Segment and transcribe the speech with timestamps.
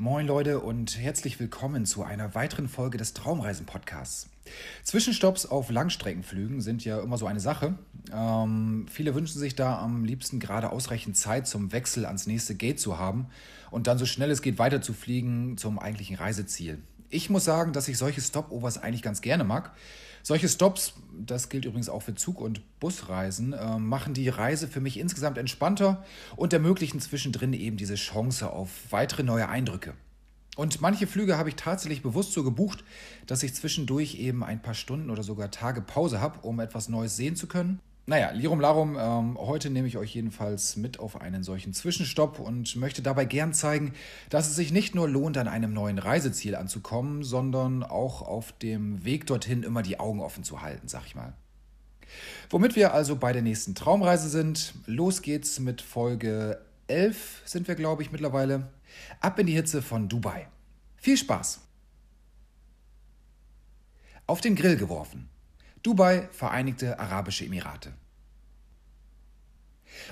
[0.00, 4.30] Moin Leute und herzlich willkommen zu einer weiteren Folge des Traumreisen-Podcasts.
[4.82, 7.74] Zwischenstopps auf Langstreckenflügen sind ja immer so eine Sache.
[8.10, 12.80] Ähm, viele wünschen sich da am liebsten gerade ausreichend Zeit zum Wechsel ans nächste Gate
[12.80, 13.26] zu haben
[13.70, 16.78] und dann so schnell es geht weiter zu fliegen zum eigentlichen Reiseziel.
[17.10, 19.72] Ich muss sagen, dass ich solche Stopovers eigentlich ganz gerne mag.
[20.22, 24.80] Solche Stops, das gilt übrigens auch für Zug- und Busreisen, äh, machen die Reise für
[24.80, 26.04] mich insgesamt entspannter
[26.36, 29.94] und ermöglichen zwischendrin eben diese Chance auf weitere neue Eindrücke.
[30.56, 32.84] Und manche Flüge habe ich tatsächlich bewusst so gebucht,
[33.26, 37.16] dass ich zwischendurch eben ein paar Stunden oder sogar Tage Pause habe, um etwas Neues
[37.16, 37.80] sehen zu können.
[38.10, 42.74] Naja, Lirum Larum, ähm, heute nehme ich euch jedenfalls mit auf einen solchen Zwischenstopp und
[42.74, 43.92] möchte dabei gern zeigen,
[44.30, 49.04] dass es sich nicht nur lohnt, an einem neuen Reiseziel anzukommen, sondern auch auf dem
[49.04, 51.34] Weg dorthin immer die Augen offen zu halten, sag ich mal.
[52.50, 54.74] Womit wir also bei der nächsten Traumreise sind.
[54.86, 58.72] Los geht's mit Folge 11, sind wir, glaube ich, mittlerweile.
[59.20, 60.48] Ab in die Hitze von Dubai.
[60.96, 61.60] Viel Spaß!
[64.26, 65.28] Auf den Grill geworfen.
[65.84, 67.92] Dubai, Vereinigte Arabische Emirate.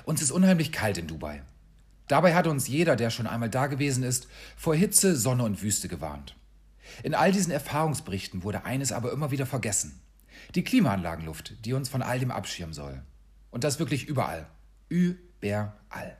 [0.05, 1.43] Uns ist unheimlich kalt in Dubai.
[2.07, 4.27] Dabei hat uns jeder, der schon einmal da gewesen ist,
[4.57, 6.35] vor Hitze, Sonne und Wüste gewarnt.
[7.03, 10.01] In all diesen Erfahrungsberichten wurde eines aber immer wieder vergessen.
[10.55, 13.03] Die Klimaanlagenluft, die uns von all dem abschirmen soll.
[13.51, 14.47] Und das wirklich überall.
[14.87, 16.17] Überall.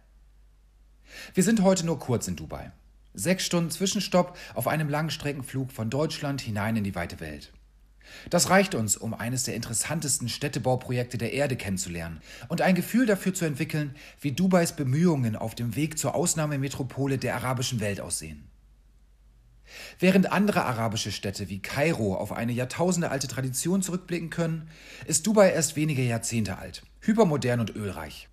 [1.34, 2.72] Wir sind heute nur kurz in Dubai.
[3.16, 7.52] Sechs Stunden Zwischenstopp auf einem Langstreckenflug von Deutschland hinein in die weite Welt.
[8.30, 13.34] Das reicht uns, um eines der interessantesten Städtebauprojekte der Erde kennenzulernen und ein Gefühl dafür
[13.34, 18.50] zu entwickeln, wie Dubais Bemühungen auf dem Weg zur Ausnahmemetropole der arabischen Welt aussehen.
[20.00, 24.70] Während andere arabische Städte wie Kairo auf eine jahrtausendealte Tradition zurückblicken können,
[25.06, 28.30] ist Dubai erst wenige Jahrzehnte alt, hypermodern und ölreich.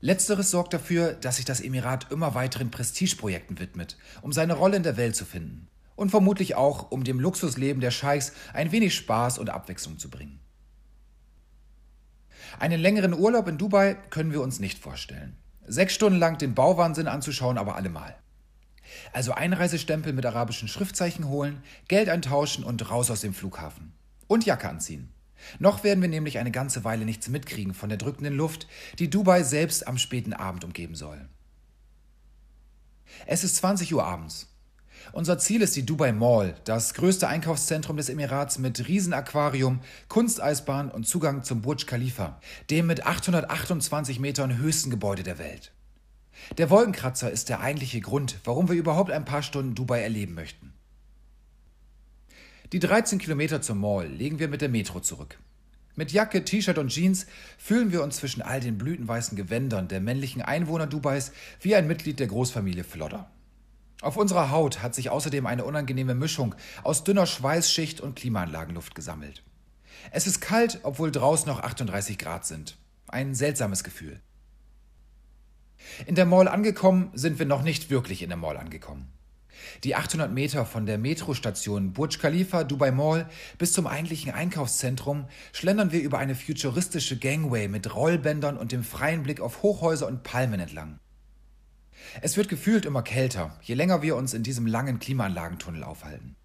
[0.00, 4.82] Letzteres sorgt dafür, dass sich das Emirat immer weiteren Prestigeprojekten widmet, um seine Rolle in
[4.82, 5.68] der Welt zu finden
[6.02, 10.40] und vermutlich auch, um dem Luxusleben der Scheichs ein wenig Spaß und Abwechslung zu bringen.
[12.58, 15.36] Einen längeren Urlaub in Dubai können wir uns nicht vorstellen.
[15.64, 18.16] Sechs Stunden lang den Bauwahnsinn anzuschauen, aber allemal.
[19.12, 23.94] Also Einreisestempel mit arabischen Schriftzeichen holen, Geld eintauschen und raus aus dem Flughafen.
[24.26, 25.14] Und Jacke anziehen.
[25.60, 28.66] Noch werden wir nämlich eine ganze Weile nichts mitkriegen von der drückenden Luft,
[28.98, 31.28] die Dubai selbst am späten Abend umgeben soll.
[33.26, 34.51] Es ist 20 Uhr abends.
[35.10, 41.06] Unser Ziel ist die Dubai Mall, das größte Einkaufszentrum des Emirats mit Riesenaquarium, Kunsteisbahn und
[41.06, 42.40] Zugang zum Burj Khalifa,
[42.70, 45.72] dem mit 828 Metern höchsten Gebäude der Welt.
[46.58, 50.72] Der Wolkenkratzer ist der eigentliche Grund, warum wir überhaupt ein paar Stunden Dubai erleben möchten.
[52.72, 55.38] Die 13 Kilometer zur Mall legen wir mit der Metro zurück.
[55.94, 57.26] Mit Jacke, T-Shirt und Jeans
[57.58, 62.18] fühlen wir uns zwischen all den blütenweißen Gewändern der männlichen Einwohner Dubais wie ein Mitglied
[62.18, 63.30] der Großfamilie Flodder.
[64.02, 69.44] Auf unserer Haut hat sich außerdem eine unangenehme Mischung aus dünner Schweißschicht und Klimaanlagenluft gesammelt.
[70.10, 72.76] Es ist kalt, obwohl draußen noch 38 Grad sind.
[73.06, 74.20] Ein seltsames Gefühl.
[76.06, 79.06] In der Mall angekommen sind wir noch nicht wirklich in der Mall angekommen.
[79.84, 85.92] Die 800 Meter von der Metrostation Burj Khalifa Dubai Mall bis zum eigentlichen Einkaufszentrum schlendern
[85.92, 90.58] wir über eine futuristische Gangway mit Rollbändern und dem freien Blick auf Hochhäuser und Palmen
[90.58, 90.98] entlang.
[92.20, 96.36] Es wird gefühlt immer kälter, je länger wir uns in diesem langen Klimaanlagentunnel aufhalten.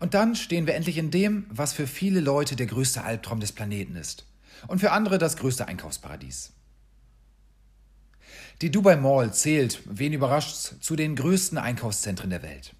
[0.00, 3.52] Und dann stehen wir endlich in dem, was für viele Leute der größte Albtraum des
[3.52, 4.26] Planeten ist
[4.68, 6.52] und für andere das größte Einkaufsparadies.
[8.62, 12.74] Die Dubai Mall zählt, wen überrascht's, zu den größten Einkaufszentren der Welt.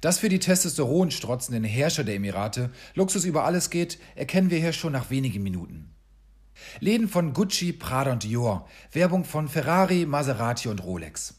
[0.00, 4.72] Dass für die Testosteron strotzenden Herrscher der Emirate Luxus über alles geht, erkennen wir hier
[4.72, 5.90] schon nach wenigen Minuten.
[6.80, 11.34] Läden von Gucci, Prada und Dior, Werbung von Ferrari, Maserati und Rolex.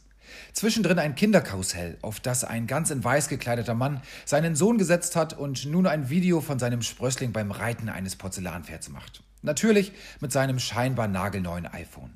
[0.53, 5.37] Zwischendrin ein Kinderkarussell, auf das ein ganz in weiß gekleideter Mann seinen Sohn gesetzt hat
[5.37, 9.23] und nun ein Video von seinem Sprössling beim Reiten eines Porzellanpferds macht.
[9.41, 12.13] Natürlich mit seinem scheinbar nagelneuen iPhone.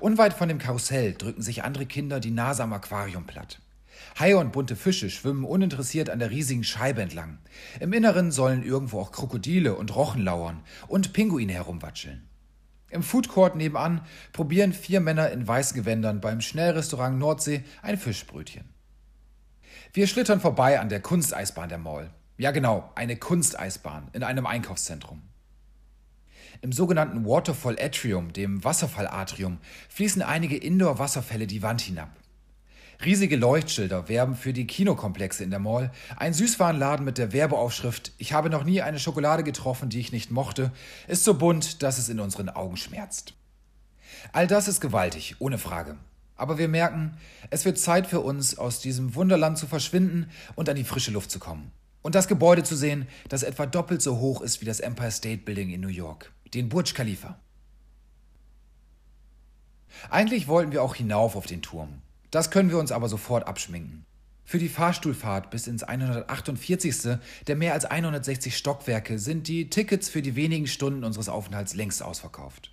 [0.00, 3.60] Unweit von dem Karussell drücken sich andere Kinder die Nase am Aquarium platt.
[4.18, 7.38] Haie und bunte Fische schwimmen uninteressiert an der riesigen Scheibe entlang.
[7.80, 12.28] Im Inneren sollen irgendwo auch Krokodile und Rochen lauern und Pinguine herumwatscheln.
[12.90, 14.00] Im Foodcourt nebenan
[14.32, 18.64] probieren vier Männer in weißen Gewändern beim Schnellrestaurant Nordsee ein Fischbrötchen.
[19.92, 22.10] Wir schlittern vorbei an der Kunsteisbahn der Mall.
[22.38, 25.22] Ja genau, eine Kunsteisbahn in einem Einkaufszentrum.
[26.60, 29.58] Im sogenannten Waterfall Atrium, dem Wasserfallatrium,
[29.88, 32.10] fließen einige Indoor-Wasserfälle die Wand hinab.
[33.04, 35.92] Riesige Leuchtschilder werben für die Kinokomplexe in der Mall.
[36.16, 40.32] Ein Süßwarenladen mit der Werbeaufschrift Ich habe noch nie eine Schokolade getroffen, die ich nicht
[40.32, 40.72] mochte,
[41.06, 43.34] ist so bunt, dass es in unseren Augen schmerzt.
[44.32, 45.96] All das ist gewaltig, ohne Frage.
[46.34, 47.16] Aber wir merken,
[47.50, 51.30] es wird Zeit für uns, aus diesem Wunderland zu verschwinden und an die frische Luft
[51.30, 51.70] zu kommen.
[52.02, 55.44] Und das Gebäude zu sehen, das etwa doppelt so hoch ist wie das Empire State
[55.44, 57.38] Building in New York, den Burj Khalifa.
[60.10, 62.02] Eigentlich wollten wir auch hinauf auf den Turm.
[62.30, 64.04] Das können wir uns aber sofort abschminken.
[64.44, 67.18] Für die Fahrstuhlfahrt bis ins 148.
[67.46, 72.02] der mehr als 160 Stockwerke sind die Tickets für die wenigen Stunden unseres Aufenthalts längst
[72.02, 72.70] ausverkauft.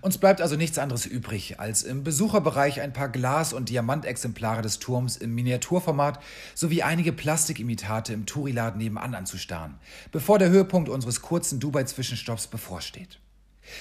[0.00, 4.78] Uns bleibt also nichts anderes übrig, als im Besucherbereich ein paar Glas- und Diamantexemplare des
[4.78, 6.20] Turms im Miniaturformat
[6.54, 9.78] sowie einige Plastikimitate im Touriladen nebenan anzustarren,
[10.12, 13.20] bevor der Höhepunkt unseres kurzen Dubai-Zwischenstopps bevorsteht.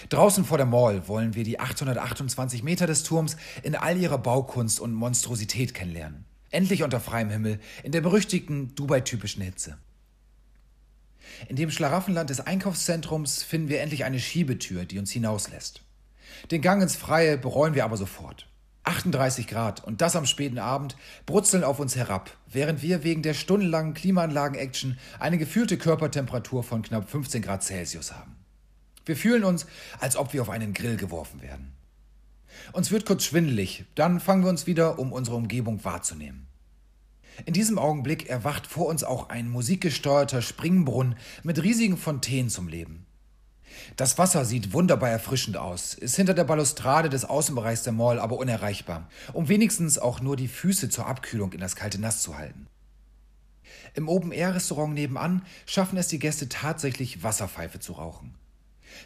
[0.10, 4.80] Draußen vor der Mall wollen wir die 828 Meter des Turms in all ihrer Baukunst
[4.80, 6.26] und Monstrosität kennenlernen.
[6.52, 9.78] Endlich unter freiem Himmel, in der berüchtigten Dubai-typischen Hitze.
[11.50, 15.82] In dem Schlaraffenland des Einkaufszentrums finden wir endlich eine Schiebetür, die uns hinauslässt.
[16.52, 18.48] Den Gang ins Freie bereuen wir aber sofort.
[18.84, 23.34] 38 Grad und das am späten Abend brutzeln auf uns herab, während wir wegen der
[23.34, 28.43] stundenlangen Klimaanlagen-Action eine gefühlte Körpertemperatur von knapp 15 Grad Celsius haben.
[29.06, 29.66] Wir fühlen uns,
[30.00, 31.74] als ob wir auf einen Grill geworfen werden.
[32.72, 36.48] Uns wird kurz schwindelig, dann fangen wir uns wieder, um unsere Umgebung wahrzunehmen.
[37.46, 43.06] In diesem Augenblick erwacht vor uns auch ein musikgesteuerter Springbrunnen mit riesigen Fontänen zum Leben.
[43.98, 48.38] Das Wasser sieht wunderbar erfrischend aus, ist hinter der Balustrade des Außenbereichs der Mall aber
[48.38, 52.68] unerreichbar, um wenigstens auch nur die Füße zur Abkühlung in das kalte Nass zu halten.
[53.96, 58.36] Im Open-Air-Restaurant nebenan schaffen es die Gäste tatsächlich, Wasserpfeife zu rauchen.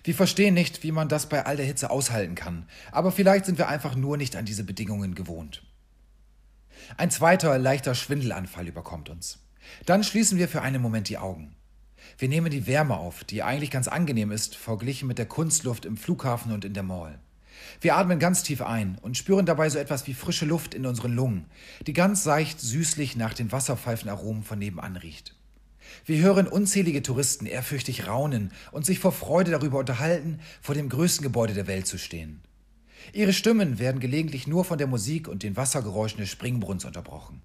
[0.03, 3.57] Wir verstehen nicht, wie man das bei all der Hitze aushalten kann, aber vielleicht sind
[3.57, 5.63] wir einfach nur nicht an diese Bedingungen gewohnt.
[6.95, 9.39] Ein zweiter leichter Schwindelanfall überkommt uns.
[9.85, 11.55] Dann schließen wir für einen Moment die Augen.
[12.17, 15.97] Wir nehmen die Wärme auf, die eigentlich ganz angenehm ist, verglichen mit der Kunstluft im
[15.97, 17.19] Flughafen und in der Mall.
[17.81, 21.13] Wir atmen ganz tief ein und spüren dabei so etwas wie frische Luft in unseren
[21.13, 21.45] Lungen,
[21.85, 25.36] die ganz seicht süßlich nach den Wasserpfeifenaromen von nebenan riecht.
[26.05, 31.23] Wir hören unzählige Touristen ehrfürchtig raunen und sich vor Freude darüber unterhalten, vor dem größten
[31.23, 32.41] Gebäude der Welt zu stehen.
[33.13, 37.41] Ihre Stimmen werden gelegentlich nur von der Musik und den Wassergeräuschen des Springbrunns unterbrochen.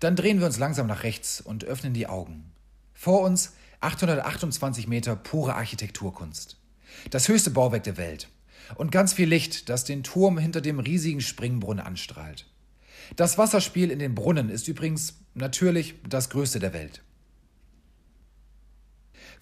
[0.00, 2.52] Dann drehen wir uns langsam nach rechts und öffnen die Augen.
[2.92, 6.58] Vor uns 828 Meter pure Architekturkunst.
[7.10, 8.28] Das höchste Bauwerk der Welt.
[8.76, 12.46] Und ganz viel Licht, das den Turm hinter dem riesigen Springbrunnen anstrahlt.
[13.16, 17.02] Das Wasserspiel in den Brunnen ist übrigens natürlich das größte der Welt.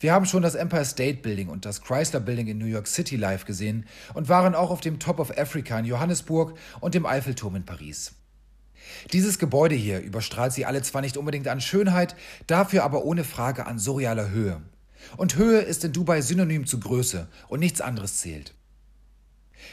[0.01, 3.17] Wir haben schon das Empire State Building und das Chrysler Building in New York City
[3.17, 3.85] live gesehen
[4.15, 8.13] und waren auch auf dem Top of Africa in Johannesburg und dem Eiffelturm in Paris.
[9.13, 12.15] Dieses Gebäude hier überstrahlt sie alle zwar nicht unbedingt an Schönheit,
[12.47, 14.63] dafür aber ohne Frage an surrealer Höhe.
[15.17, 18.55] Und Höhe ist in Dubai synonym zu Größe und nichts anderes zählt.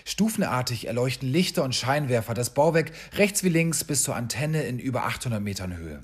[0.05, 5.05] Stufenartig erleuchten Lichter und Scheinwerfer das Bauwerk rechts wie links bis zur Antenne in über
[5.05, 6.01] 800 Metern Höhe.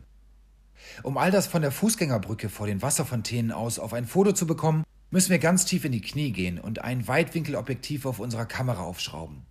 [1.04, 4.84] Um all das von der Fußgängerbrücke vor den Wasserfontänen aus auf ein Foto zu bekommen,
[5.10, 9.46] müssen wir ganz tief in die Knie gehen und ein Weitwinkelobjektiv auf unserer Kamera aufschrauben.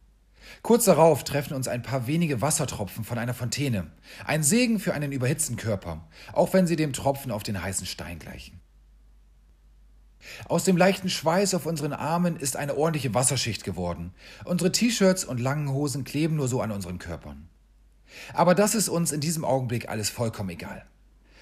[0.62, 3.87] Kurz darauf treffen uns ein paar wenige Wassertropfen von einer Fontäne.
[4.25, 8.19] Ein Segen für einen überhitzten Körper, auch wenn sie dem Tropfen auf den heißen Stein
[8.19, 8.61] gleichen.
[10.49, 14.13] Aus dem leichten Schweiß auf unseren Armen ist eine ordentliche Wasserschicht geworden.
[14.45, 17.49] Unsere T-Shirts und langen Hosen kleben nur so an unseren Körpern.
[18.35, 20.85] Aber das ist uns in diesem Augenblick alles vollkommen egal.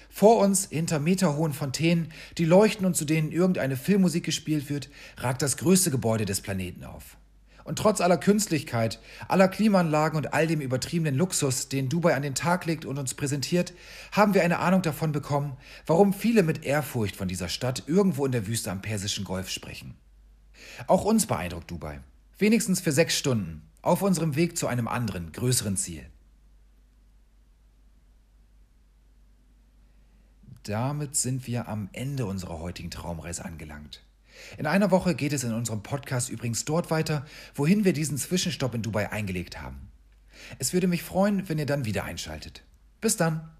[0.09, 5.41] Vor uns, hinter meterhohen Fontänen, die leuchten und zu denen irgendeine Filmmusik gespielt wird, ragt
[5.41, 7.17] das größte Gebäude des Planeten auf.
[7.63, 12.35] Und trotz aller Künstlichkeit, aller Klimaanlagen und all dem übertriebenen Luxus, den Dubai an den
[12.35, 13.73] Tag legt und uns präsentiert,
[14.11, 18.31] haben wir eine Ahnung davon bekommen, warum viele mit Ehrfurcht von dieser Stadt irgendwo in
[18.31, 19.95] der Wüste am Persischen Golf sprechen.
[20.87, 21.99] Auch uns beeindruckt Dubai.
[22.37, 26.05] Wenigstens für sechs Stunden, auf unserem Weg zu einem anderen, größeren Ziel.
[30.63, 34.03] Damit sind wir am Ende unserer heutigen Traumreise angelangt.
[34.57, 38.73] In einer Woche geht es in unserem Podcast übrigens dort weiter, wohin wir diesen Zwischenstopp
[38.75, 39.89] in Dubai eingelegt haben.
[40.57, 42.63] Es würde mich freuen, wenn ihr dann wieder einschaltet.
[43.01, 43.58] Bis dann!